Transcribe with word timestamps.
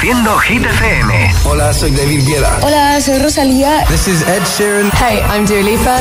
Hit 0.00 0.64
FM. 0.64 1.34
Hola, 1.44 1.72
soy 1.72 1.90
David 1.90 2.24
Guetta. 2.24 2.60
Hola, 2.62 3.00
soy 3.00 3.18
Rosalía. 3.18 3.84
This 3.88 4.06
is 4.06 4.22
Ed 4.22 4.44
Sheeran. 4.44 4.92
Hey, 4.92 5.20
I'm 5.28 5.44
Dua 5.44 5.60
Lipa. 5.60 5.98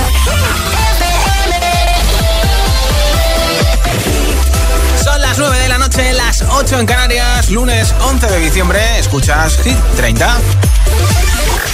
Son 5.03 5.19
las 5.19 5.39
9 5.39 5.57
de 5.57 5.67
la 5.67 5.79
noche, 5.79 6.13
las 6.13 6.43
8 6.43 6.79
en 6.79 6.85
Canarias, 6.85 7.49
lunes 7.49 7.95
11 8.01 8.27
de 8.27 8.39
diciembre. 8.39 8.99
Escuchas 8.99 9.57
Hit 9.63 9.77
30. 9.95 10.37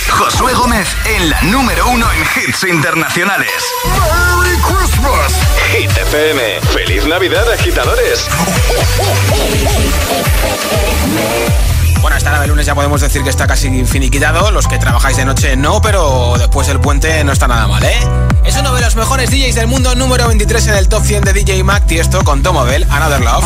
Josué 0.09 0.53
Gómez 0.53 0.87
en 1.17 1.29
la 1.29 1.41
número 1.41 1.89
uno 1.89 2.07
en 2.13 2.21
hits 2.21 2.63
internacionales. 2.63 3.51
¡Merry 3.83 4.55
Christmas! 4.61 5.33
Hit 5.73 5.91
FM. 5.91 6.61
¡Feliz 6.71 7.05
Navidad, 7.05 7.51
agitadores! 7.51 8.29
Bueno, 12.03 12.17
esta 12.17 12.37
de 12.37 12.47
lunes 12.47 12.65
ya 12.65 12.75
podemos 12.75 12.99
decir 12.99 13.23
que 13.23 13.29
está 13.29 13.47
casi 13.47 13.85
finiquitado. 13.85 14.51
Los 14.51 14.67
que 14.67 14.77
trabajáis 14.77 15.15
de 15.15 15.23
noche 15.23 15.55
no, 15.55 15.81
pero 15.81 16.33
después 16.37 16.67
el 16.67 16.81
puente 16.81 17.23
no 17.23 17.31
está 17.31 17.47
nada 17.47 17.65
mal, 17.65 17.81
¿eh? 17.81 17.97
Es 18.43 18.57
uno 18.57 18.73
de 18.73 18.81
los 18.81 18.97
mejores 18.97 19.31
DJs 19.31 19.55
del 19.55 19.67
mundo, 19.67 19.95
número 19.95 20.27
23 20.27 20.67
en 20.67 20.73
el 20.75 20.89
top 20.89 21.01
100 21.01 21.23
de 21.23 21.31
DJ 21.31 21.63
Mac 21.63 21.85
Tiesto 21.87 22.25
con 22.25 22.43
Tomobel, 22.43 22.85
Another 22.89 23.21
Love. 23.21 23.45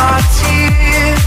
My 0.00 0.18
tears 0.32 1.20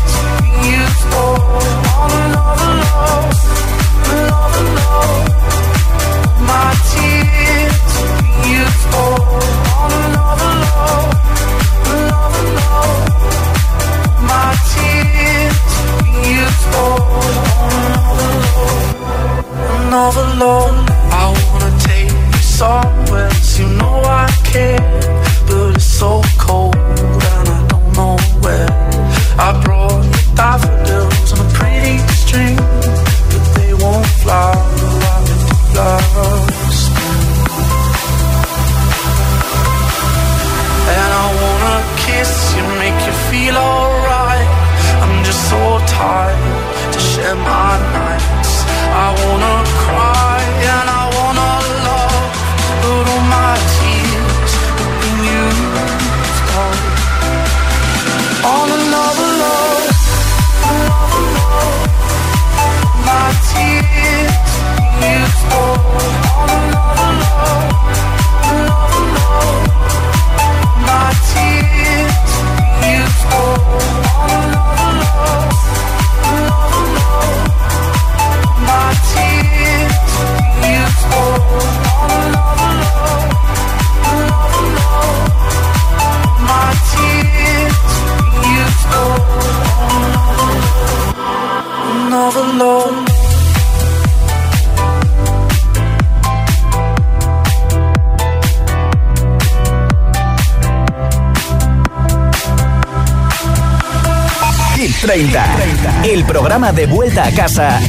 de 106.54 106.86
vuelta 106.86 107.26
a 107.26 107.32
casa 107.32 107.80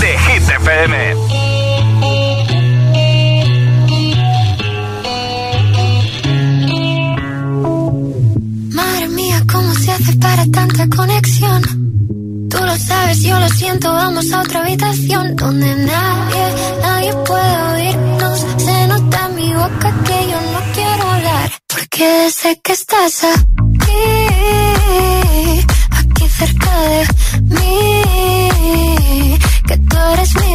de 0.00 0.18
Hit 0.18 0.48
FM. 0.48 1.14
Madre 8.70 9.08
mía, 9.08 9.42
¿cómo 9.52 9.74
se 9.74 9.92
hace 9.92 10.16
para 10.16 10.46
tanta 10.46 10.88
conexión? 10.88 11.62
Tú 12.48 12.56
lo 12.64 12.76
sabes, 12.78 13.22
yo 13.22 13.38
lo 13.38 13.48
siento, 13.50 13.92
vamos 13.92 14.32
a 14.32 14.40
otra 14.40 14.60
habitación 14.62 15.36
donde 15.36 15.76
nadie, 15.76 16.54
nadie 16.80 17.12
puede 17.26 17.62
oírnos. 17.74 18.46
Se 18.56 18.86
nota 18.86 19.26
en 19.28 19.36
mi 19.36 19.52
boca 19.54 19.94
que 20.06 20.30
yo 20.30 20.40
no 20.40 20.60
quiero 20.72 21.10
hablar, 21.10 21.50
porque 21.68 22.30
sé 22.30 22.58
que 22.62 22.72
estás 22.72 23.22
aquí, 23.22 23.92
aquí 25.90 26.26
cerca 26.26 26.80
de 26.80 27.06
mí, 27.60 29.38
que 29.66 29.76
tú 29.76 29.96
eres 30.12 30.34
mi 30.36 30.54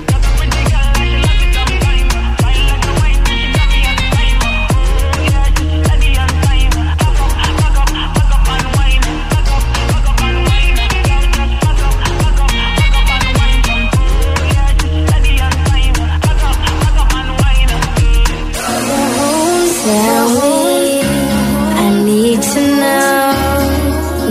need 22.31 22.41
to 22.41 22.61
know 22.61 23.33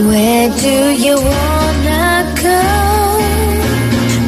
where 0.08 0.48
do 0.64 0.76
you 1.04 1.16
wanna 1.16 2.34
go? 2.46 2.62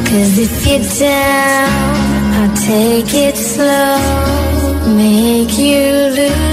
Cause 0.09 0.37
if 0.45 0.67
you're 0.67 0.87
down, 0.99 2.33
I'll 2.39 2.55
take 2.55 3.13
it 3.27 3.35
slow, 3.35 3.97
make 4.95 5.57
you 5.57 5.85
lose. 6.17 6.52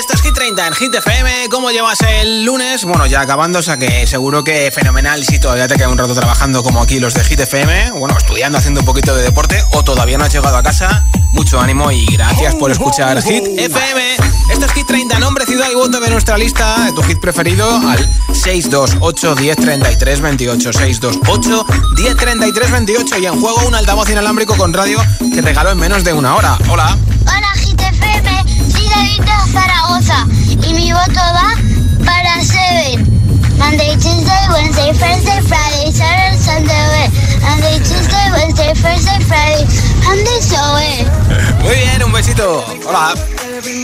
Esto 0.00 0.14
es 0.14 0.22
Hit 0.22 0.32
30 0.32 0.66
en 0.66 0.72
Hit 0.72 0.94
FM. 0.94 1.48
¿Cómo 1.50 1.70
llevas 1.70 1.98
el 2.00 2.46
lunes? 2.46 2.84
Bueno, 2.86 3.04
ya 3.04 3.20
acabando, 3.20 3.58
o 3.58 3.62
sea 3.62 3.76
que 3.76 4.06
seguro 4.06 4.42
que 4.42 4.70
fenomenal 4.72 5.22
si 5.26 5.38
todavía 5.38 5.68
te 5.68 5.76
queda 5.76 5.90
un 5.90 5.98
rato 5.98 6.14
trabajando 6.14 6.62
como 6.62 6.80
aquí 6.80 6.98
los 6.98 7.12
de 7.12 7.22
Hit 7.22 7.40
FM. 7.40 7.90
Bueno, 7.90 8.16
estudiando, 8.16 8.56
haciendo 8.56 8.80
un 8.80 8.86
poquito 8.86 9.14
de 9.14 9.22
deporte 9.22 9.62
o 9.72 9.84
todavía 9.84 10.16
no 10.16 10.24
has 10.24 10.32
llegado 10.32 10.56
a 10.56 10.62
casa. 10.62 11.04
Mucho 11.34 11.60
ánimo 11.60 11.92
y 11.92 12.06
gracias 12.06 12.54
por 12.54 12.70
escuchar 12.70 13.22
Hit 13.22 13.44
FM. 13.58 14.16
Esto 14.50 14.64
es 14.64 14.72
Hit 14.72 14.86
30, 14.86 15.18
nombre, 15.18 15.44
ciudad 15.44 15.68
y 15.70 15.74
voto 15.74 16.00
de 16.00 16.08
nuestra 16.08 16.38
lista 16.38 16.82
de 16.86 16.92
tu 16.92 17.02
hit 17.02 17.20
preferido 17.20 17.68
al 17.86 18.08
628 18.32 19.36
1033 19.36 20.20
28. 20.22 20.72
628 20.72 21.66
1033 21.94 22.70
28 22.70 23.18
y 23.18 23.26
en 23.26 23.38
juego 23.38 23.66
un 23.66 23.74
altavoz 23.74 24.08
inalámbrico 24.08 24.56
con 24.56 24.72
radio 24.72 24.98
que 25.34 25.42
regaló 25.42 25.72
en 25.72 25.78
menos 25.78 26.04
de 26.04 26.14
una 26.14 26.36
hora. 26.36 26.58
Hola. 26.70 26.96
De 29.20 29.52
Zaragoza 29.52 30.26
y 30.66 30.74
mi 30.74 30.92
voto 30.92 31.20
va 31.34 31.54
para 32.04 32.42
Seven. 32.42 33.20
Monday, 33.58 33.94
Tuesday, 33.96 34.48
Wednesday, 34.48 34.92
Thursday, 34.92 35.40
Friday, 35.42 35.92
Saturday, 35.92 36.38
Sunday, 36.38 37.10
Monday, 37.42 37.78
Tuesday, 37.80 38.30
Wednesday, 38.32 38.74
Thursday, 38.74 39.20
Friday, 39.24 39.66
Monday, 40.02 40.40
so 40.40 40.56
Muy 41.62 41.76
bien, 41.76 42.02
un 42.02 42.12
besito. 42.12 42.64
Hola. 42.86 43.14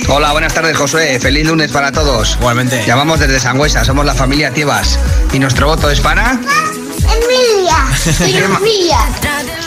Hola, 0.09 0.33
buenas 0.33 0.55
tardes, 0.55 0.76
Josué. 0.76 1.21
Feliz 1.21 1.47
lunes 1.47 1.71
para 1.71 1.93
todos. 1.93 2.37
Igualmente. 2.40 2.85
Llamamos 2.87 3.21
desde 3.21 3.38
Sangüesa, 3.38 3.85
somos 3.85 4.07
la 4.07 4.14
familia 4.14 4.50
Tiebas. 4.52 4.99
¿Y 5.33 5.38
nuestro 5.38 5.66
voto 5.66 5.90
es 5.90 6.00
para? 6.00 6.38
Emilia. 7.05 7.76
Soy 8.16 8.35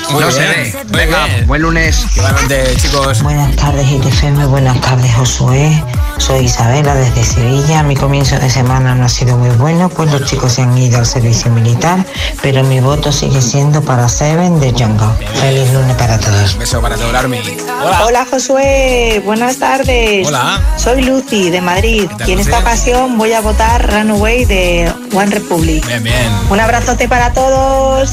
Emilia. 0.09 0.25
no 0.25 0.31
se 0.31 0.41
ve. 0.41 0.85
Venga, 0.87 1.27
buen 1.45 1.61
lunes. 1.61 2.05
Igualmente, 2.15 2.75
chicos. 2.77 3.21
Buenas 3.23 3.55
tardes, 3.55 3.89
ITFM. 3.89 4.45
Buenas 4.47 4.79
tardes, 4.81 5.13
Josué. 5.15 5.83
Soy 6.17 6.45
Isabela 6.45 6.95
desde 6.95 7.23
Sevilla. 7.23 7.83
Mi 7.83 7.95
comienzo 7.95 8.37
de 8.37 8.49
semana 8.49 8.93
no 8.95 9.05
ha 9.05 9.09
sido 9.09 9.37
muy 9.37 9.49
bueno, 9.51 9.89
pues 9.89 10.11
los 10.11 10.25
chicos 10.25 10.53
se 10.53 10.63
han 10.63 10.77
ido 10.77 10.99
al 10.99 11.05
servicio 11.05 11.49
militar, 11.51 12.05
pero 12.41 12.63
mi 12.63 12.79
voto 12.81 13.11
sigue 13.11 13.41
siendo 13.41 13.81
para 13.81 14.09
Seven 14.09 14.59
de 14.59 14.71
Jungle. 14.71 15.07
Feliz 15.35 15.71
lunes 15.73 15.95
para 15.95 16.19
todos. 16.19 16.57
beso 16.57 16.81
para 16.81 16.95
todo 16.97 17.15
Army. 17.17 17.39
Hola. 17.81 18.05
Hola 18.05 18.27
Josué, 18.29 19.21
buenas 19.25 19.57
tardes. 19.57 20.27
Hola. 20.27 20.61
Soy 20.77 21.03
Lucy 21.03 21.49
de 21.49 21.61
Madrid 21.61 22.09
y 22.27 22.31
en 22.31 22.39
esta 22.39 22.59
ocasión 22.59 23.17
voy 23.17 23.33
a 23.33 23.41
votar 23.41 23.89
Runaway 23.89 24.45
de 24.45 24.93
One 25.13 25.27
Republic. 25.27 25.85
Bien, 25.87 26.03
bien. 26.03 26.31
Un 26.49 26.59
abrazote 26.59 27.07
para 27.07 27.31
todos. 27.31 28.11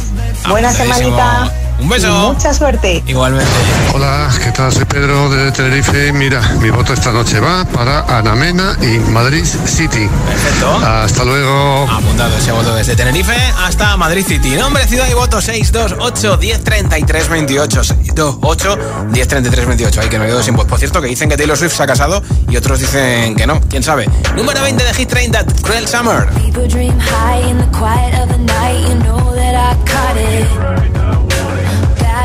Buena 0.49 0.73
semanita. 0.73 1.53
Un 1.79 1.89
beso. 1.91 2.33
mucha 2.33 2.55
suerte. 2.55 3.03
Igualmente. 3.07 3.51
Hola, 3.95 4.31
¿qué 4.43 4.51
tal? 4.51 4.73
Soy 4.73 4.85
Pedro 4.87 5.29
de 5.29 5.53
Tenerife. 5.53 6.13
Mira, 6.13 6.41
mi 6.61 6.71
voto 6.71 6.95
esta 6.95 7.13
noche 7.13 7.39
va 7.39 7.65
para 7.67 8.01
Anamena 8.19 8.77
y 8.81 8.99
Madrid 9.11 9.45
City. 9.45 10.09
Perfecto. 10.27 10.77
Hasta 10.79 11.25
luego. 11.25 11.87
Apuntado 11.91 12.37
ese 12.37 12.53
voto 12.53 12.75
desde 12.75 12.97
Tenerife 12.97 13.37
hasta 13.65 13.97
Madrid 13.97 14.25
City. 14.27 14.51
Nombre, 14.57 14.87
ciudad 14.87 15.07
y 15.11 15.15
voto 15.15 15.41
628 15.41 16.39
1033 16.39 17.29
28. 17.29 17.85
628 17.85 18.79
1033 19.11 19.67
28. 19.67 20.01
Hay 20.01 20.09
que 20.09 20.19
me 20.19 20.27
quedo 20.27 20.43
sin 20.43 20.57
voz. 20.57 20.67
Por 20.67 20.79
cierto, 20.79 21.03
que 21.03 21.09
dicen 21.09 21.29
que 21.29 21.37
Taylor 21.37 21.59
Swift 21.59 21.77
se 21.77 21.83
ha 21.83 21.87
casado 21.87 22.23
y 22.49 22.57
otros 22.57 22.81
dicen 22.81 23.37
que 23.37 23.47
no. 23.47 23.61
¿Quién 23.69 23.83
sabe? 23.83 24.09
Número 24.35 24.63
20 24.63 24.83
de 24.83 24.95
Hit 24.95 25.09
30, 25.09 25.45
Cruel 25.63 25.87
Summer. 25.87 26.27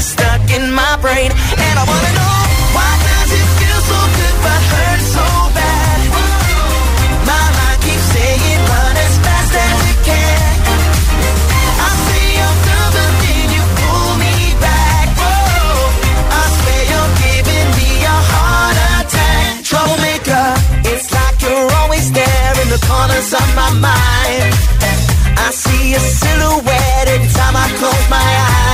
Good, 0.00 0.04
stuck 0.04 0.50
in 0.56 0.72
my 0.72 0.96
brain. 1.00 1.30
And 1.30 1.74
I 1.78 1.84
wanna 1.84 2.12
know 2.18 2.36
why 2.76 2.90
does 3.08 3.30
it 3.32 3.48
feel 3.58 3.80
so 3.90 4.00
good 4.18 4.36
but 4.44 4.60
hurt 4.72 5.00
so 5.16 5.26
bad? 5.54 5.98
My 7.28 7.44
mind 7.58 7.78
keeps 7.84 8.06
saying 8.14 8.60
run 8.70 8.96
as 8.96 9.14
fast 9.24 9.52
as 9.66 9.78
you 9.88 9.96
can. 10.10 10.52
I 11.86 11.90
say 12.06 12.26
I'm 12.46 12.56
done, 12.66 12.90
but 12.96 13.12
then 13.22 13.48
you 13.56 13.62
pull 13.80 14.10
me 14.24 14.34
back. 14.60 15.06
Whoa, 15.20 15.80
I 16.40 16.42
swear 16.56 16.82
you're 16.92 17.12
giving 17.24 17.68
me 17.78 17.90
a 18.04 18.18
heart 18.32 18.78
attack. 18.96 19.64
Troublemaker, 19.68 20.48
it's 20.90 21.08
like 21.12 21.36
you're 21.44 21.70
always 21.80 22.06
there 22.12 22.54
in 22.62 22.68
the 22.74 22.80
corners 22.88 23.30
of 23.40 23.48
my 23.60 23.70
mind. 23.88 24.52
I 25.44 25.48
see 25.52 25.94
a 25.94 26.00
silhouette 26.00 27.08
every 27.14 27.30
time 27.38 27.56
I 27.56 27.66
close 27.78 28.06
my 28.08 28.28
eyes. 28.48 28.69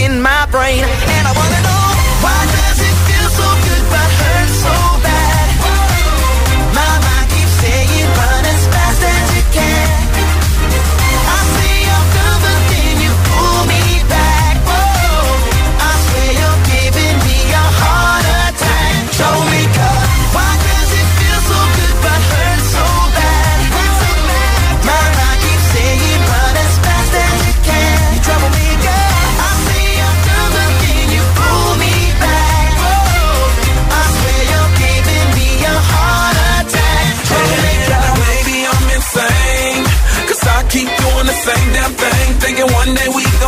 in 0.00 0.22
my 0.22 0.46
brain. 0.50 0.84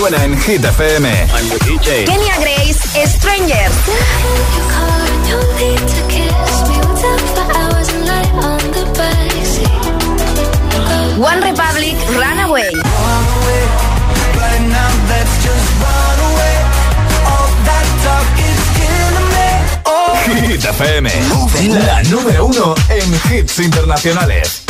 suena 0.00 0.24
en 0.24 0.40
Hit 0.40 0.64
FM. 0.64 1.08
I'm 1.08 1.48
the 1.50 1.58
DJ. 1.66 2.06
Kenya 2.06 2.34
Grace, 2.40 2.80
Strangers. 3.06 3.74
One 11.18 11.42
Republic, 11.42 11.96
Runaway. 12.08 12.70
Hit 20.48 20.64
FM. 20.64 21.10
La 21.84 22.02
número 22.04 22.46
uno 22.46 22.74
en 22.88 23.36
hits 23.36 23.58
internacionales. 23.58 24.69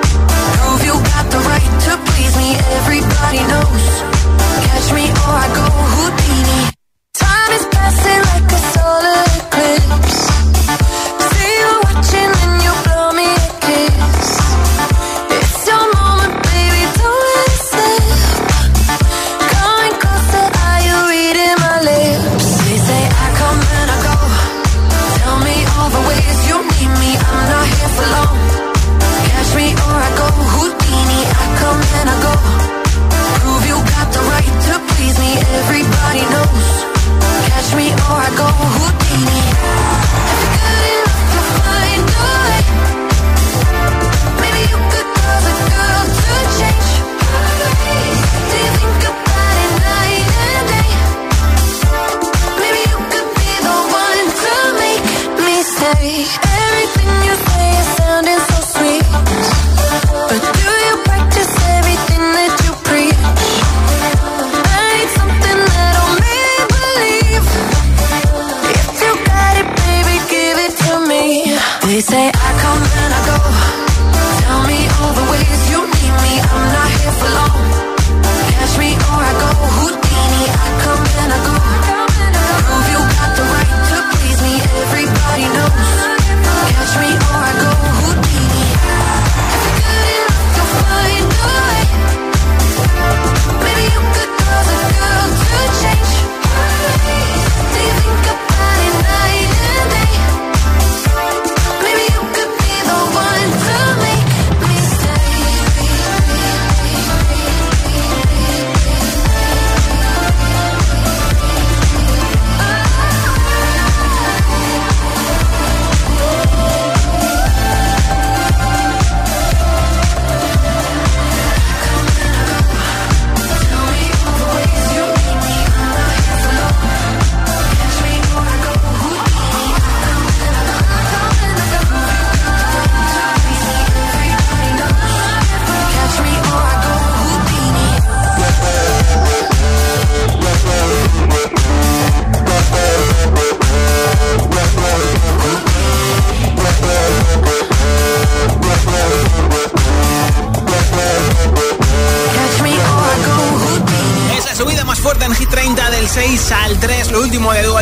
You 0.91 0.97
got 1.03 1.31
the 1.31 1.37
right 1.37 1.71
to 1.85 1.91
please 2.11 2.35
me. 2.35 2.49
Everybody 2.79 3.39
knows. 3.47 3.85
Catch 4.65 4.91
me 4.91 5.07
or 5.07 5.35
I 5.43 5.47
go 5.55 5.63
Houdini. 5.95 6.71
Time 7.13 7.51
is 7.53 7.65
passing 7.71 8.21
like 8.31 8.51
a 8.51 8.59
solar 8.73 9.23
eclipse. 9.39 10.20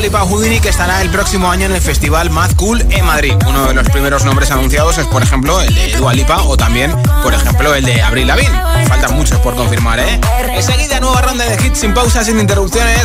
Lipa 0.09 0.25
Houdini 0.25 0.59
que 0.59 0.69
estará 0.69 1.03
el 1.03 1.11
próximo 1.11 1.51
año 1.51 1.67
en 1.67 1.71
el 1.71 1.81
festival 1.81 2.31
Mad 2.31 2.49
Cool 2.55 2.83
en 2.89 3.05
Madrid. 3.05 3.35
Uno 3.47 3.67
de 3.67 3.75
los 3.75 3.87
primeros 3.89 4.25
nombres 4.25 4.49
anunciados 4.49 4.97
es, 4.97 5.05
por 5.05 5.21
ejemplo, 5.21 5.61
el 5.61 5.71
de 5.75 5.95
Dua 5.97 6.15
Lipa 6.15 6.41
o 6.41 6.57
también, 6.57 6.95
por 7.21 7.31
ejemplo, 7.31 7.75
el 7.75 7.85
de 7.85 8.01
Abril 8.01 8.25
Lavigne. 8.25 8.59
Faltan 8.87 9.15
muchos 9.15 9.37
por 9.37 9.55
confirmar, 9.55 9.99
¿eh? 9.99 10.19
Enseguida, 10.51 10.99
nueva 10.99 11.21
ronda 11.21 11.45
de 11.45 11.63
hits 11.63 11.81
sin 11.81 11.93
pausas, 11.93 12.25
sin 12.25 12.39
interrupciones. 12.39 13.03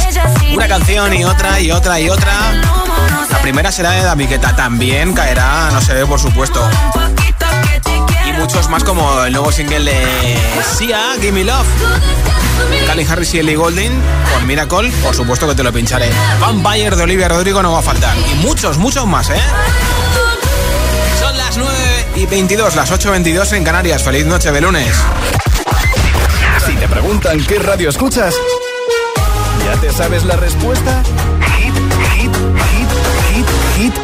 Una 0.54 0.66
canción 0.66 1.12
y 1.12 1.24
otra 1.24 1.60
y 1.60 1.72
otra 1.72 2.00
y 2.00 2.08
otra. 2.08 2.32
La 3.30 3.38
primera 3.42 3.70
será 3.70 3.90
de 3.90 4.02
David 4.02 4.30
Guetta. 4.30 4.56
También 4.56 5.12
caerá, 5.12 5.68
no 5.72 5.82
se 5.82 5.92
ve, 5.92 6.06
por 6.06 6.18
supuesto 6.18 6.66
y 8.26 8.32
muchos 8.32 8.70
más 8.70 8.82
como 8.82 9.24
el 9.24 9.32
nuevo 9.34 9.52
single 9.52 9.84
de 9.84 10.38
Sia, 10.78 11.02
Gimme 11.20 11.44
Love. 11.44 11.66
Callie 12.86 13.06
Harris 13.08 13.34
y 13.34 13.38
Ellie 13.38 13.56
Golding 13.56 13.92
con 14.32 14.46
Miracle, 14.46 14.90
por 15.02 15.14
supuesto 15.14 15.48
que 15.48 15.54
te 15.54 15.62
lo 15.62 15.72
pincharé. 15.72 16.10
Vampire 16.40 16.96
de 16.96 17.02
Olivia 17.02 17.28
Rodrigo 17.28 17.62
no 17.62 17.72
va 17.72 17.78
a 17.80 17.82
faltar. 17.82 18.16
Y 18.32 18.34
muchos, 18.36 18.78
muchos 18.78 19.06
más, 19.06 19.30
¿eh? 19.30 19.40
Son 21.18 21.36
las 21.36 21.56
9 21.56 21.72
y 22.16 22.26
22, 22.26 22.76
las 22.76 22.90
8 22.90 23.08
y 23.08 23.10
22 23.12 23.52
en 23.52 23.64
Canarias. 23.64 24.02
Feliz 24.02 24.26
noche 24.26 24.52
de 24.52 24.60
lunes. 24.60 24.94
Si 26.66 26.74
te 26.76 26.88
preguntan 26.88 27.44
qué 27.44 27.58
radio 27.58 27.90
escuchas, 27.90 28.34
¿ya 29.64 29.80
te 29.80 29.92
sabes 29.92 30.24
la 30.24 30.36
respuesta? 30.36 31.02
Hit, 31.58 31.74
hit, 32.14 32.34
hit, 32.34 33.46
hit, 33.76 33.92
hit. 33.92 34.03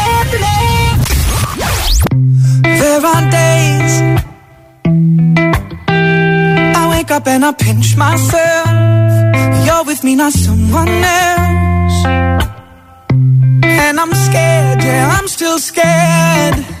There 2.91 3.05
are 3.05 3.23
days 3.31 3.93
I 6.75 6.87
wake 6.89 7.09
up 7.09 7.25
and 7.25 7.45
I 7.45 7.53
pinch 7.53 7.95
myself. 7.95 8.67
You're 9.65 9.85
with 9.85 10.03
me, 10.03 10.15
not 10.15 10.33
someone 10.33 10.89
else. 10.89 12.05
And 13.63 13.97
I'm 13.97 14.13
scared, 14.13 14.83
yeah, 14.83 15.17
I'm 15.17 15.29
still 15.29 15.57
scared. 15.57 16.80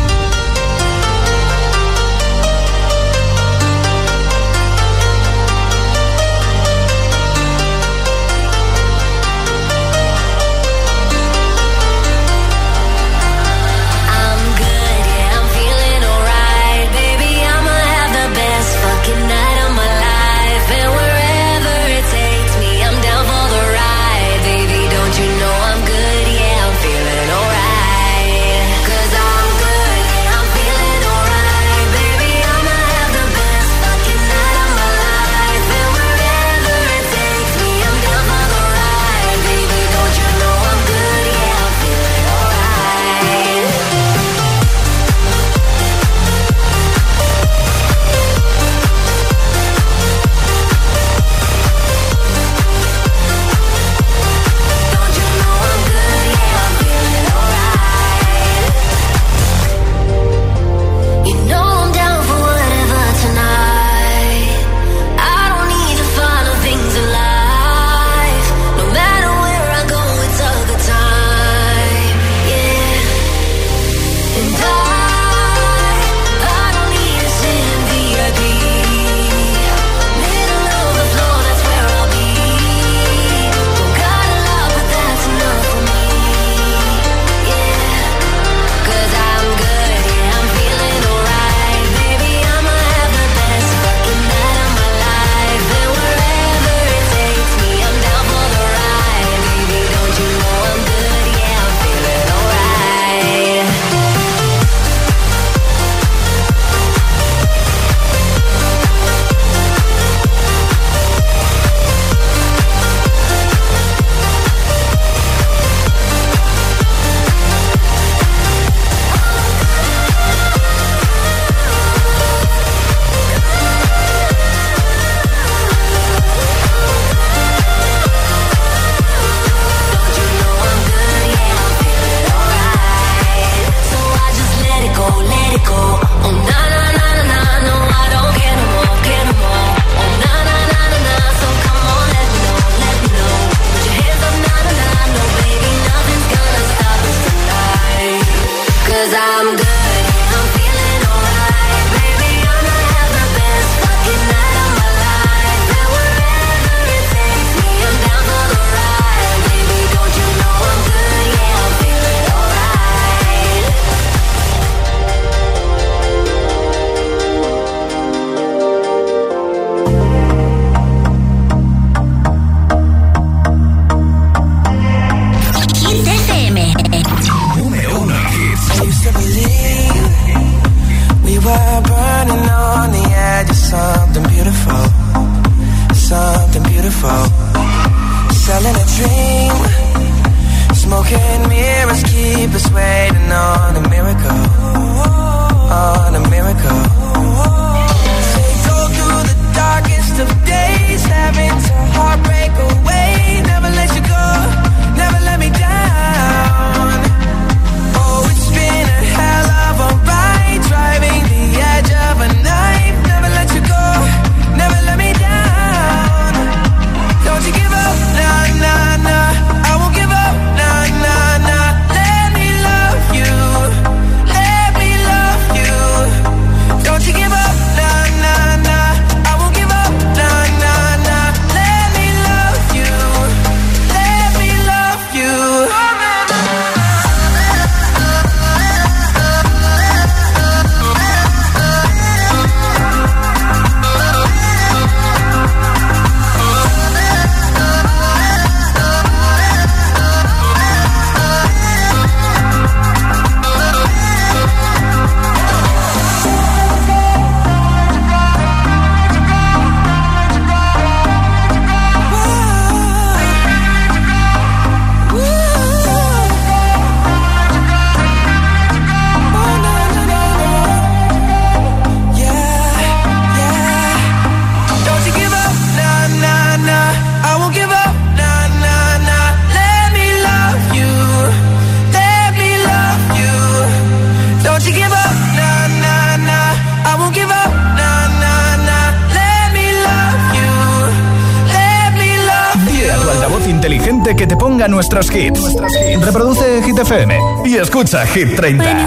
nuestros 295.01 295.75
hits. 295.75 296.05
Reproduce 296.05 296.61
Hit 296.63 296.77
FM 296.77 297.17
y 297.45 297.55
escucha 297.55 298.05
Hit 298.05 298.35
30. 298.35 298.80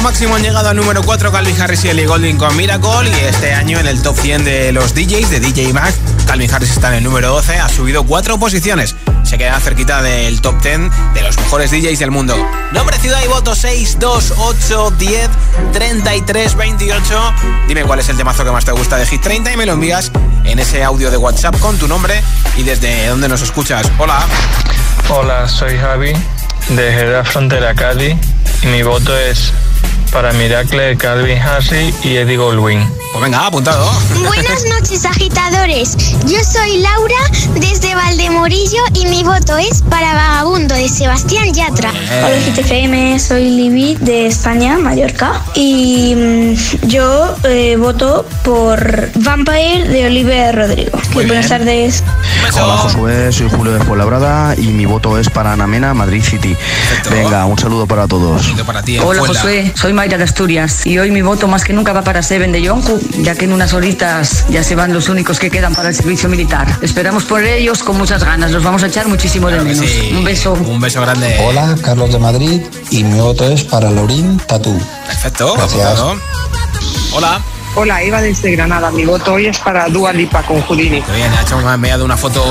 máximo 0.00 0.36
han 0.36 0.42
llegado 0.42 0.68
al 0.68 0.76
número 0.76 1.02
4 1.02 1.32
Calvin 1.32 1.60
Harris 1.60 1.84
y 1.84 1.88
Ellie 1.88 2.06
Golding 2.06 2.36
con 2.36 2.56
Miracle 2.56 3.10
y 3.10 3.24
este 3.26 3.52
año 3.52 3.78
en 3.78 3.86
el 3.86 4.00
top 4.00 4.16
100 4.16 4.44
de 4.44 4.72
los 4.72 4.94
DJs 4.94 5.30
de 5.30 5.40
DJ 5.40 5.72
Mag, 5.72 5.92
Calvin 6.26 6.52
Harris 6.52 6.70
está 6.70 6.88
en 6.88 6.94
el 6.94 7.04
número 7.04 7.28
12, 7.30 7.58
ha 7.58 7.68
subido 7.68 8.04
4 8.04 8.38
posiciones. 8.38 8.96
Se 9.24 9.38
queda 9.38 9.58
cerquita 9.60 10.02
del 10.02 10.40
top 10.40 10.60
10 10.62 10.80
de 11.14 11.22
los 11.22 11.36
mejores 11.36 11.70
DJs 11.70 11.98
del 11.98 12.10
mundo. 12.10 12.36
Nombre, 12.72 12.98
ciudad 12.98 13.20
y 13.24 13.28
voto 13.28 13.54
6, 13.54 13.98
Dime 17.68 17.84
cuál 17.84 17.98
es 17.98 18.08
el 18.08 18.16
temazo 18.16 18.44
que 18.44 18.50
más 18.50 18.64
te 18.64 18.72
gusta 18.72 18.96
de 18.96 19.06
Hit 19.06 19.20
30 19.20 19.52
y 19.52 19.56
me 19.56 19.66
lo 19.66 19.72
envías 19.72 20.10
en 20.44 20.58
ese 20.58 20.82
audio 20.84 21.10
de 21.10 21.16
WhatsApp 21.16 21.58
con 21.58 21.76
tu 21.78 21.88
nombre 21.88 22.22
y 22.56 22.62
desde 22.62 23.08
dónde 23.08 23.28
nos 23.28 23.42
escuchas. 23.42 23.90
Hola. 23.98 24.26
Hola, 25.08 25.48
soy 25.48 25.76
Javi 25.76 26.12
de 26.68 26.92
Gerard 26.92 27.26
Frontera 27.26 27.74
Cádiz 27.74 28.16
y 28.62 28.66
mi 28.68 28.82
voto 28.82 29.16
es 29.16 29.52
para 30.12 30.32
Miracle 30.32 30.82
de 30.82 30.96
Calvin 30.96 31.38
Harris 31.38 32.04
y 32.04 32.16
Eddie 32.16 32.36
Goldwyn. 32.36 33.01
Pues 33.12 33.24
venga, 33.24 33.46
apuntado. 33.46 33.90
Buenas 34.26 34.64
noches, 34.64 35.04
agitadores. 35.04 35.96
Yo 36.26 36.38
soy 36.42 36.78
Laura 36.78 37.18
desde 37.60 37.94
Valdemorillo 37.94 38.82
y 38.94 39.04
mi 39.04 39.22
voto 39.22 39.58
es 39.58 39.82
para 39.82 40.14
Vagabundo 40.14 40.74
de 40.74 40.88
Sebastián 40.88 41.52
Yatra. 41.52 41.90
Hola 41.90 42.36
GTFM, 42.46 43.18
soy 43.20 43.50
Libby 43.50 43.96
de 43.96 44.28
España, 44.28 44.78
Mallorca. 44.78 45.42
Y 45.54 46.14
mm, 46.16 46.86
yo 46.86 47.36
eh, 47.44 47.76
voto 47.76 48.24
por 48.44 49.10
Vampire 49.16 49.86
de 49.88 50.06
Oliver 50.06 50.56
Rodrigo. 50.56 50.98
Buenas 51.12 51.48
tardes. 51.48 52.02
Hola 52.54 52.78
Josué, 52.78 53.30
soy 53.30 53.50
Julio 53.50 53.72
de 53.72 53.80
Fuenlabrada 53.84 54.54
y 54.56 54.68
mi 54.68 54.86
voto 54.86 55.18
es 55.18 55.28
para 55.28 55.52
Ana 55.52 55.66
Mena, 55.66 55.92
Madrid 55.92 56.22
City. 56.22 56.56
Venga, 57.10 57.44
un 57.44 57.58
saludo 57.58 57.86
para 57.86 58.08
todos. 58.08 58.52
Para 58.66 58.82
ti, 58.82 58.98
Hola 58.98 59.20
Josué, 59.20 59.72
soy 59.74 59.92
Mayra 59.92 60.16
de 60.16 60.24
Asturias 60.24 60.86
y 60.86 60.98
hoy 60.98 61.10
mi 61.10 61.20
voto 61.20 61.46
más 61.46 61.64
que 61.64 61.72
nunca 61.74 61.92
va 61.92 62.02
para 62.02 62.22
Seven 62.22 62.52
de 62.52 62.62
Yonku, 62.62 63.01
ya 63.20 63.34
que 63.34 63.44
en 63.44 63.52
unas 63.52 63.72
horitas 63.72 64.46
ya 64.50 64.62
se 64.62 64.74
van 64.74 64.92
los 64.92 65.08
únicos 65.08 65.38
que 65.38 65.50
quedan 65.50 65.74
para 65.74 65.88
el 65.88 65.94
servicio 65.94 66.28
militar. 66.28 66.78
Esperamos 66.82 67.24
por 67.24 67.42
ellos 67.44 67.82
con 67.82 67.96
muchas 67.96 68.24
ganas, 68.24 68.50
los 68.50 68.62
vamos 68.62 68.82
a 68.82 68.86
echar 68.86 69.08
muchísimo 69.08 69.48
de 69.48 69.60
menos. 69.60 69.86
Un 70.12 70.24
beso. 70.24 70.52
Un 70.52 70.80
beso 70.80 71.00
grande. 71.00 71.38
Hola, 71.40 71.74
Carlos 71.82 72.12
de 72.12 72.18
Madrid 72.18 72.62
y 72.90 73.04
mi 73.04 73.20
voto 73.20 73.44
es 73.44 73.64
para 73.64 73.90
Laurín 73.90 74.38
Tatú. 74.38 74.78
Perfecto. 75.06 75.54
Gracias. 75.54 76.00
Hola. 77.12 77.40
Hola, 77.74 78.02
Eva 78.02 78.20
desde 78.20 78.50
Granada. 78.50 78.90
Mi 78.90 79.06
voto 79.06 79.32
hoy 79.32 79.46
es 79.46 79.58
para 79.58 79.88
Dua 79.88 80.12
Lipa 80.12 80.42
con 80.42 80.60
Houdini. 80.60 81.00
Muy 81.00 81.16
bien, 81.16 81.32
ha 81.32 81.40
hecho 81.40 81.56
me 81.56 81.70
ha 81.70 81.74
enviado 81.74 82.04
una 82.04 82.18
foto 82.18 82.44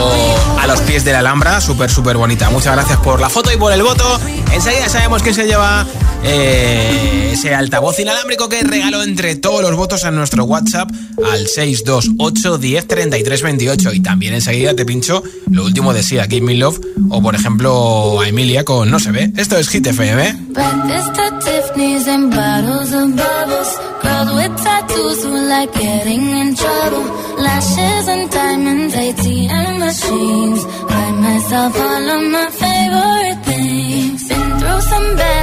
a 0.60 0.66
los 0.66 0.82
pies 0.82 1.06
de 1.06 1.12
la 1.12 1.20
Alhambra, 1.20 1.62
súper, 1.62 1.92
súper 1.92 2.18
bonita. 2.18 2.50
Muchas 2.50 2.74
gracias 2.74 2.98
por 3.00 3.22
la 3.22 3.30
foto 3.30 3.52
y 3.52 3.58
por 3.58 3.72
el 3.72 3.84
voto. 3.84 4.20
Enseguida 4.52 4.90
sabemos 4.90 5.22
quién 5.22 5.36
se 5.36 5.46
lleva 5.46 5.86
eh, 6.24 7.32
ese 7.34 7.56
altavoz 7.56 8.00
inalámbrico 8.00 8.50
que 8.50 8.62
regaló 8.62 9.04
entre 9.04 9.36
todos 9.36 9.62
los 9.62 9.76
votos 9.76 10.04
en 10.04 10.16
nuestro 10.16 10.44
WhatsApp 10.46 10.90
al 11.32 11.48
628 11.48 12.58
10 12.58 12.88
33 12.88 13.42
28. 13.42 13.94
Y 13.94 14.00
también 14.02 14.34
enseguida 14.34 14.76
te 14.76 14.86
pincho 14.86 15.24
lo 15.50 15.66
último 15.66 15.94
de 15.94 16.04
Give 16.04 16.42
Me 16.42 16.56
Love, 16.56 16.80
o 17.10 17.22
por 17.22 17.36
ejemplo 17.36 18.20
a 18.20 18.28
Emilia 18.28 18.64
con 18.64 18.92
No 18.92 19.00
se 19.00 19.12
ve. 19.12 19.32
Esto 19.38 19.58
es 19.58 19.70
Hit 19.70 19.88
FM. 19.88 20.38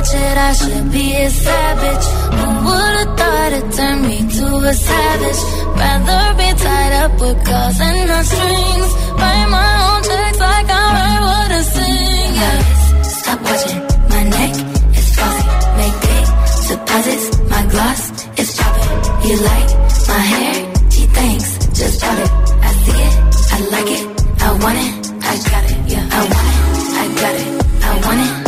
Shit, 0.06 0.36
I 0.48 0.52
should 0.52 0.92
be 0.92 1.06
a 1.16 1.30
savage. 1.30 2.06
Who 2.38 2.46
would've 2.66 3.12
thought 3.18 3.52
it 3.58 3.66
turned 3.76 4.02
me 4.06 4.18
to 4.36 4.46
a 4.70 4.74
savage? 4.74 5.40
Rather 5.78 6.24
be 6.38 6.48
tied 6.64 6.92
up 7.02 7.12
with 7.20 7.38
calls 7.46 7.80
and 7.80 8.08
no 8.08 8.18
strings. 8.22 8.90
Write 9.18 9.48
my 9.58 9.70
own 9.88 10.02
checks 10.08 10.40
like 10.40 10.70
I 10.70 11.18
what 11.26 11.64
sing. 11.74 12.34
Stop 13.02 13.38
watching 13.42 13.82
my 14.12 14.22
neck, 14.36 14.54
it's 14.96 15.08
flossy. 15.14 15.46
Make 15.78 15.96
big 16.06 16.26
deposits, 16.68 17.26
my 17.50 17.62
gloss 17.72 18.02
is 18.40 18.50
popping. 18.56 19.28
You 19.28 19.36
like 19.50 19.68
my 20.08 20.20
hair? 20.32 20.54
Gee, 20.90 21.06
thanks, 21.18 21.48
just 21.78 22.00
bought 22.00 22.18
it. 22.18 22.30
I 22.68 22.70
see 22.82 23.00
it, 23.08 23.14
I 23.54 23.58
like 23.74 23.90
it, 23.98 24.04
I 24.42 24.48
want 24.62 24.78
it, 24.86 24.92
I 25.30 25.34
got 25.50 25.64
it. 25.70 25.78
Yeah, 25.92 26.08
I 26.10 26.20
want 26.32 26.48
it, 26.50 26.58
I 27.00 27.04
got 27.20 27.34
it, 27.42 27.48
I 27.82 27.92
want 28.06 28.20
it, 28.26 28.47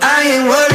I 0.00 0.22
ain't 0.22 0.48
worried. 0.48 0.67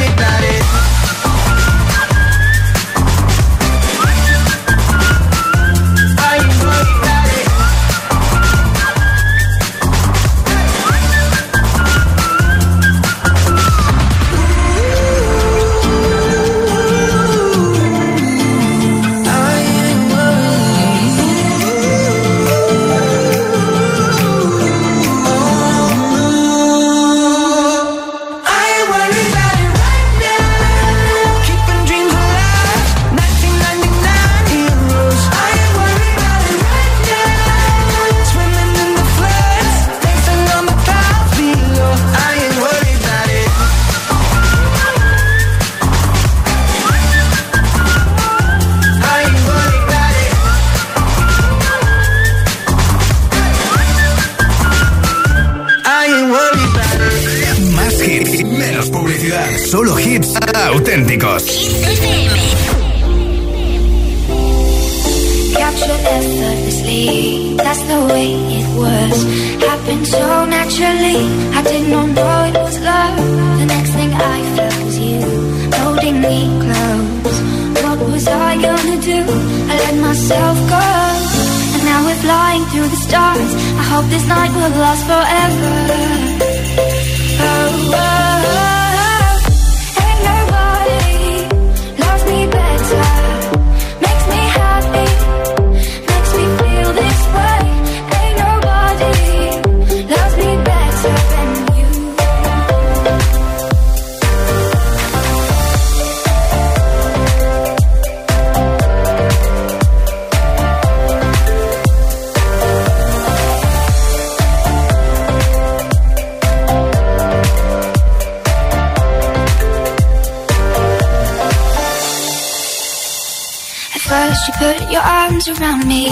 put 124.58 124.90
your 124.90 125.02
arms 125.02 125.48
around 125.48 125.86
me. 125.86 126.06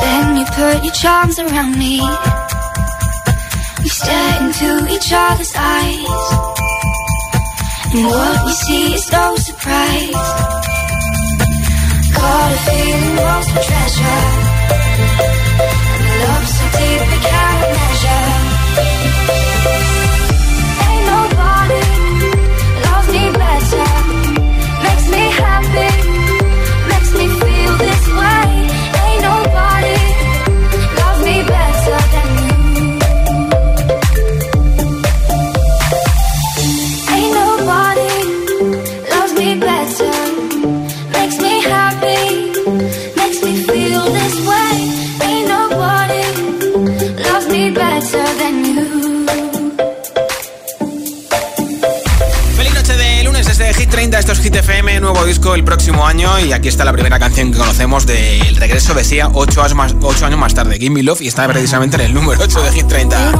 Then 0.00 0.36
you 0.38 0.44
put 0.46 0.84
your 0.84 0.94
charms 0.94 1.38
around 1.38 1.78
me. 1.78 2.00
We 3.82 3.88
stare 3.88 4.42
into 4.42 4.70
each 4.94 5.10
other's 5.12 5.54
eyes. 5.56 6.24
And 7.92 8.04
what 8.06 8.44
we 8.46 8.52
see 8.52 8.94
is 8.94 9.10
no 9.12 9.36
surprise. 9.36 10.26
Caught 12.16 12.52
a 12.52 12.60
feeling 12.66 13.16
lost 13.16 13.50
for 13.52 13.62
treasure. 13.70 14.22
Love 16.22 16.48
so 16.56 16.64
deep 16.78 17.02
we 17.12 17.18
can't 17.28 17.77
Hit 54.48 54.56
FM, 54.56 55.00
nuevo 55.00 55.26
disco 55.26 55.54
el 55.54 55.62
próximo 55.62 56.06
año 56.06 56.40
y 56.40 56.52
aquí 56.52 56.68
está 56.68 56.82
la 56.82 56.94
primera 56.94 57.18
canción 57.18 57.52
que 57.52 57.58
conocemos 57.58 58.06
del 58.06 58.54
de 58.54 58.58
regreso 58.58 58.94
de 58.94 59.04
Sia 59.04 59.28
8 59.30 59.60
años, 59.60 59.74
más, 59.74 59.94
8 60.00 60.24
años 60.24 60.38
más 60.38 60.54
tarde, 60.54 60.78
Gimme 60.78 61.02
Love 61.02 61.20
y 61.20 61.28
está 61.28 61.46
precisamente 61.46 61.96
en 61.96 62.02
el 62.02 62.14
número 62.14 62.42
8 62.42 62.62
de 62.62 62.72
Hit 62.72 62.86
30. 62.86 63.32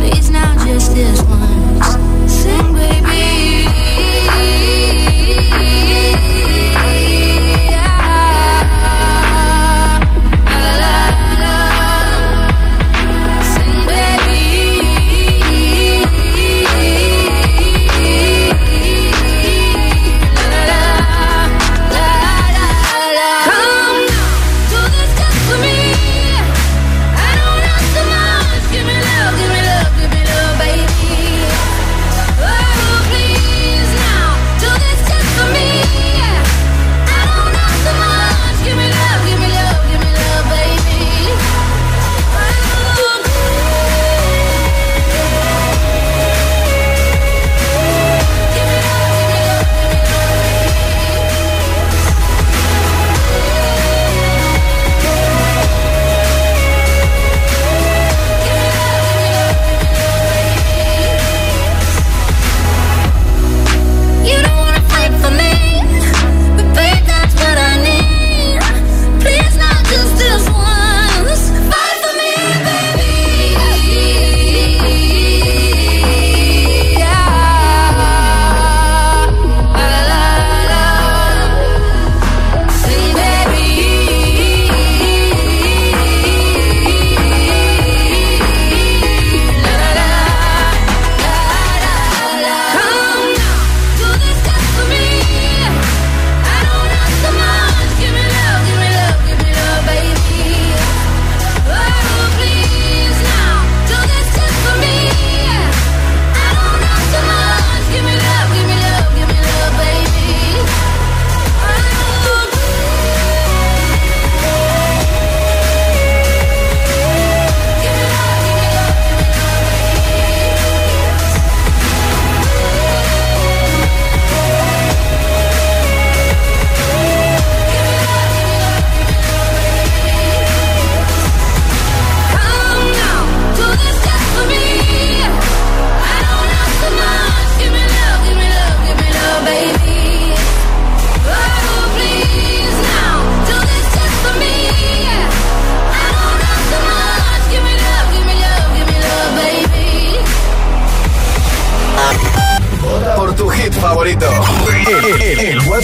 Please 0.00 0.30
now 0.30 0.56
just 0.66 0.94
this 0.94 1.22
one 1.22 1.51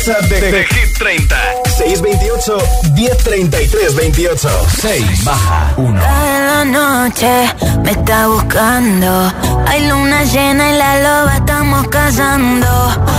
WhatsApp 0.08 0.30
de, 0.30 0.50
de 0.50 0.64
Hit 0.64 0.98
30. 0.98 1.36
628 1.76 2.58
1033 2.94 3.94
28. 3.94 4.48
6 4.80 5.24
baja 5.24 5.72
1. 5.76 6.00
Cada 6.00 6.64
noche 6.64 7.54
me 7.82 7.90
está 7.90 8.26
buscando. 8.28 9.32
Hay 9.66 9.86
luna 9.86 10.24
llena 10.24 10.70
y 10.70 10.78
la 10.78 11.00
loba 11.00 11.36
estamos 11.36 11.88
cazando. 11.88 12.68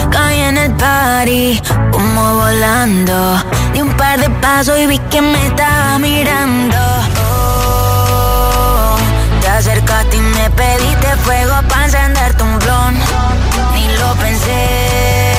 Caí 0.09 0.39
en 0.39 0.57
el 0.57 0.71
party, 0.73 1.61
como 1.91 2.35
volando. 2.35 3.43
Di 3.73 3.81
un 3.81 3.95
par 3.95 4.19
de 4.19 4.29
pasos 4.41 4.79
y 4.79 4.87
vi 4.87 4.97
que 5.11 5.21
me 5.21 5.45
estaba 5.45 5.99
mirando. 5.99 6.77
Oh, 7.21 8.97
te 9.41 9.47
acercaste 9.47 10.17
y 10.17 10.21
me 10.21 10.49
pediste 10.49 11.15
fuego 11.23 11.53
para 11.69 11.85
encenderte 11.85 12.43
un 12.43 12.57
blon. 12.57 12.95
Ni 13.75 13.87
lo 13.97 14.15
pensé. 14.15 15.38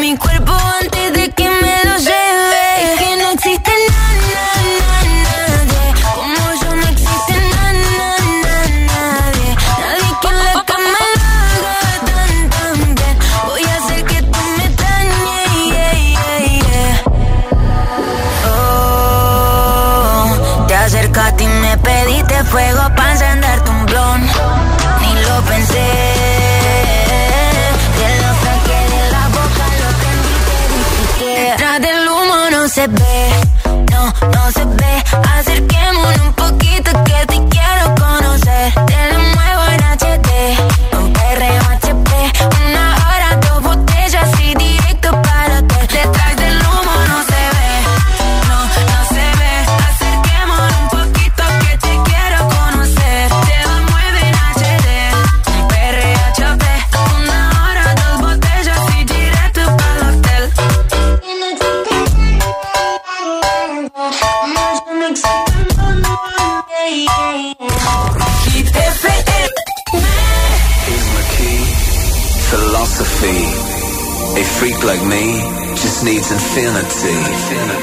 Mi 0.00 0.16
cuerpo 0.16 0.52
antes 0.80 1.12
de 1.12 1.30
que 1.30 1.44
me 1.44 1.69
infinity. 76.50 77.14
Infinity. 77.14 77.79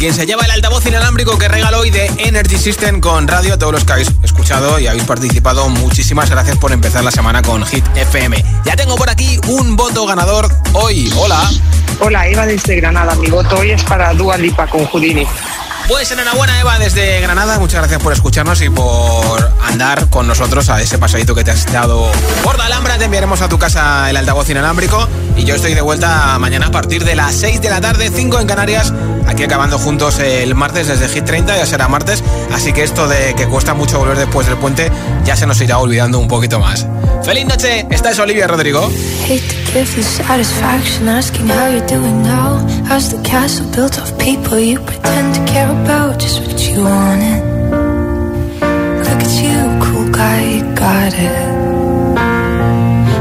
Quién 0.00 0.14
se 0.14 0.24
lleva 0.24 0.46
el 0.46 0.50
altavoz 0.50 0.86
inalámbrico 0.86 1.36
que 1.36 1.46
regaló 1.46 1.80
hoy 1.80 1.90
de 1.90 2.06
Energy 2.16 2.56
System 2.56 3.02
con 3.02 3.28
radio. 3.28 3.58
Todos 3.58 3.74
los 3.74 3.84
que 3.84 3.92
habéis 3.92 4.10
escuchado 4.22 4.78
y 4.78 4.86
habéis 4.86 5.04
participado, 5.04 5.68
muchísimas 5.68 6.30
gracias 6.30 6.56
por 6.56 6.72
empezar 6.72 7.04
la 7.04 7.10
semana 7.10 7.42
con 7.42 7.66
Hit 7.66 7.84
FM. 7.94 8.42
Ya 8.64 8.76
tengo 8.76 8.96
por 8.96 9.10
aquí 9.10 9.38
un 9.48 9.76
voto 9.76 10.06
ganador 10.06 10.50
hoy. 10.72 11.12
Hola. 11.18 11.50
Hola, 12.00 12.26
Eva 12.26 12.46
desde 12.46 12.76
Granada. 12.76 13.14
Mi 13.16 13.28
voto 13.28 13.58
hoy 13.58 13.72
es 13.72 13.84
para 13.84 14.14
Dua 14.14 14.38
Lipa 14.38 14.66
con 14.68 14.86
Houdini. 14.86 15.26
Pues 15.90 16.08
enhorabuena 16.12 16.60
Eva 16.60 16.78
desde 16.78 17.20
Granada, 17.20 17.58
muchas 17.58 17.80
gracias 17.80 18.00
por 18.00 18.12
escucharnos 18.12 18.62
y 18.62 18.70
por 18.70 19.52
andar 19.66 20.08
con 20.08 20.28
nosotros 20.28 20.70
a 20.70 20.80
ese 20.80 20.98
pasadito 20.98 21.34
que 21.34 21.42
te 21.42 21.50
has 21.50 21.70
dado 21.72 22.08
por 22.44 22.56
la 22.58 22.66
Alhambra. 22.66 22.96
Te 22.96 23.06
enviaremos 23.06 23.42
a 23.42 23.48
tu 23.48 23.58
casa 23.58 24.08
el 24.08 24.16
altavoz 24.16 24.48
inalámbrico 24.48 25.08
y 25.36 25.42
yo 25.42 25.56
estoy 25.56 25.74
de 25.74 25.80
vuelta 25.80 26.38
mañana 26.38 26.66
a 26.66 26.70
partir 26.70 27.04
de 27.04 27.16
las 27.16 27.34
6 27.34 27.60
de 27.60 27.70
la 27.70 27.80
tarde, 27.80 28.08
5 28.14 28.38
en 28.38 28.46
Canarias, 28.46 28.92
aquí 29.30 29.44
acabando 29.44 29.78
juntos 29.78 30.18
el 30.18 30.54
martes 30.54 30.88
desde 30.88 31.08
Hit 31.08 31.24
30, 31.24 31.56
ya 31.56 31.64
será 31.64 31.88
martes, 31.88 32.22
así 32.52 32.72
que 32.72 32.82
esto 32.82 33.06
de 33.08 33.34
que 33.34 33.46
cuesta 33.46 33.74
mucho 33.74 33.98
volver 33.98 34.18
después 34.18 34.46
del 34.46 34.56
puente 34.56 34.90
ya 35.24 35.36
se 35.36 35.46
nos 35.46 35.60
irá 35.60 35.78
olvidando 35.78 36.18
un 36.18 36.28
poquito 36.28 36.58
más. 36.58 36.86
¡Feliz 37.22 37.46
noche! 37.46 37.86
Esta 37.90 38.10
es 38.10 38.18
Olivia 38.18 38.46
Rodrigo. 38.46 38.90
got 50.80 51.12
it. 51.12 51.59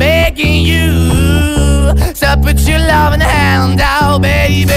begging 0.00 0.62
you 0.64 0.90
So 2.14 2.28
put 2.44 2.58
your 2.70 2.80
love 2.92 3.12
in 3.14 3.20
the 3.20 3.30
hand 3.40 3.80
out, 3.80 4.22
baby. 4.22 4.72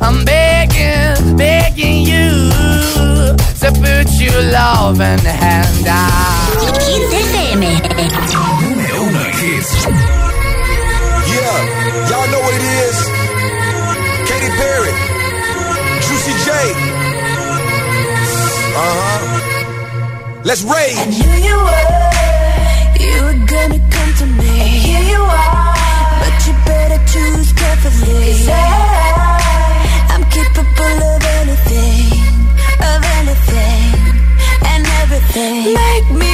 I'm 0.00 0.24
begging, 0.24 1.36
begging 1.36 1.98
you 2.10 2.26
So 3.60 3.68
put 3.84 4.08
your 4.24 4.40
love 4.58 4.98
in 5.00 5.18
the 5.28 5.34
hand 5.44 5.86
out. 5.86 6.24
Número 8.62 9.02
uno 9.06 9.20
en 9.28 9.32
hits. 9.40 9.70
Yeah, 11.34 11.56
y'all 12.08 12.28
know 12.32 12.42
what 12.46 12.54
it 12.58 12.64
is. 12.84 12.96
Katy 14.28 14.50
Perry, 14.60 14.92
Juicy 16.04 16.34
J. 16.44 16.48
Uh 18.76 18.94
huh. 19.00 19.20
Let's 20.44 20.62
rage. 20.62 20.98
I 20.98 21.06
knew 21.06 21.34
you 21.48 21.56
were, 21.66 21.84
to 24.24 24.30
me. 24.42 24.60
And 24.64 24.74
here 24.86 25.04
you 25.14 25.22
are, 25.22 25.74
but 26.20 26.36
you 26.46 26.54
better 26.70 27.00
choose 27.12 27.50
carefully. 27.60 28.32
'Cause 28.32 28.48
I, 28.48 30.12
I'm 30.12 30.24
capable 30.36 30.98
of 31.12 31.22
anything, 31.40 32.06
of 32.90 33.00
anything, 33.18 33.86
and 34.72 34.82
everything. 35.02 35.56
Make 35.82 36.08
me 36.22 36.33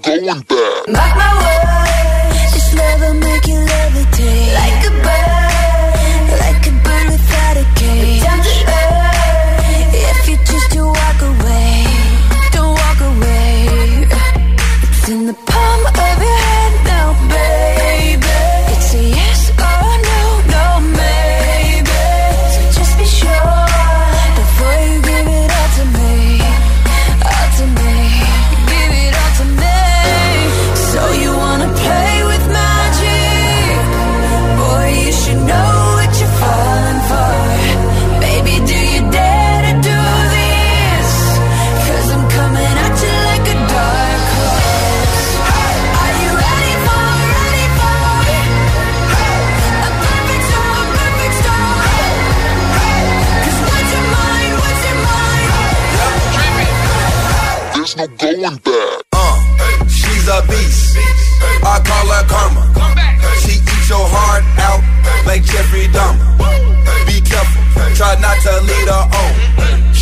going 0.00 0.24
back. 0.24 0.88
My 0.88 1.08
words, 1.18 2.01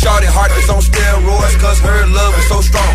Shorty 0.01 0.25
heart 0.25 0.49
is 0.57 0.65
on 0.65 0.81
steroids, 0.81 1.53
cause 1.61 1.77
her 1.77 2.09
love 2.09 2.33
is 2.33 2.49
so 2.49 2.57
strong. 2.65 2.89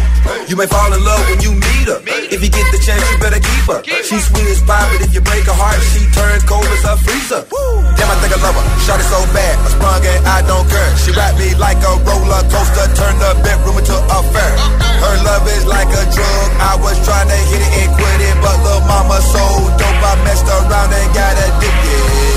You 0.51 0.59
may 0.59 0.67
fall 0.67 0.91
in 0.91 0.99
love 1.07 1.23
when 1.31 1.39
you 1.39 1.55
meet 1.55 1.87
her. 1.87 2.03
If 2.03 2.43
you 2.43 2.51
get 2.51 2.67
the 2.75 2.83
chance, 2.83 2.99
you 2.99 3.15
better 3.23 3.39
keep 3.39 3.63
her. 3.71 3.79
She 4.03 4.19
sweet 4.19 4.51
as 4.51 4.59
pie, 4.67 4.83
but 4.91 5.07
if 5.07 5.15
you 5.15 5.23
break 5.23 5.47
her 5.47 5.55
heart, 5.55 5.79
she 5.95 6.03
turn 6.11 6.35
cold 6.51 6.67
as 6.67 6.83
a 6.83 6.99
freezer. 6.99 7.47
Damn, 7.95 8.11
I 8.11 8.19
think 8.19 8.35
I 8.35 8.43
love 8.43 8.59
her. 8.59 8.67
Shorty 8.83 9.07
so 9.07 9.23
bad, 9.31 9.55
I 9.55 9.69
sprung 9.71 10.03
and 10.03 10.23
I 10.27 10.43
don't 10.51 10.67
care. 10.67 10.91
She 10.99 11.15
wrapped 11.15 11.39
me 11.39 11.55
like 11.55 11.79
a 11.79 11.95
roller 12.03 12.43
coaster, 12.51 12.91
turned 12.99 13.23
the 13.23 13.39
bedroom 13.39 13.79
into 13.79 13.95
a 13.95 14.19
fair. 14.35 14.55
Her 14.99 15.15
love 15.23 15.47
is 15.47 15.63
like 15.63 15.87
a 15.87 16.03
drug. 16.11 16.49
I 16.59 16.75
was 16.83 16.99
trying 17.07 17.31
to 17.31 17.39
hit 17.39 17.63
it 17.63 17.87
and 17.87 17.91
quit 17.95 18.19
it, 18.19 18.35
but 18.43 18.59
little 18.67 18.83
mama 18.83 19.23
so 19.23 19.47
dope, 19.79 20.03
I 20.03 20.19
messed 20.27 20.51
around 20.51 20.91
and 20.91 21.09
got 21.15 21.39
addicted. 21.39 22.36